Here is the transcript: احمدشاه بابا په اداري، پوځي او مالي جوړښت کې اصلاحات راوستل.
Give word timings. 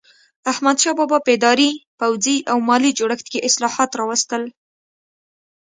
احمدشاه 0.51 0.95
بابا 0.99 1.17
په 1.25 1.29
اداري، 1.37 1.71
پوځي 1.99 2.37
او 2.51 2.57
مالي 2.69 2.91
جوړښت 2.99 3.25
کې 3.31 3.45
اصلاحات 3.49 3.91
راوستل. 3.99 4.43